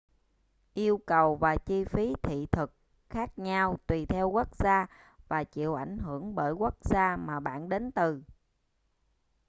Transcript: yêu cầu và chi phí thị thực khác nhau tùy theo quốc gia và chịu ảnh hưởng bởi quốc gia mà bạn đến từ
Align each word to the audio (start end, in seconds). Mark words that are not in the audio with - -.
yêu 0.73 1.01
cầu 1.05 1.35
và 1.35 1.57
chi 1.57 1.83
phí 1.91 2.13
thị 2.23 2.47
thực 2.51 2.73
khác 3.09 3.39
nhau 3.39 3.77
tùy 3.87 4.05
theo 4.05 4.29
quốc 4.29 4.47
gia 4.55 4.87
và 5.27 5.43
chịu 5.43 5.75
ảnh 5.75 5.97
hưởng 5.97 6.35
bởi 6.35 6.53
quốc 6.53 6.75
gia 6.81 7.15
mà 7.17 7.39
bạn 7.39 7.69
đến 7.69 7.91
từ 7.91 8.23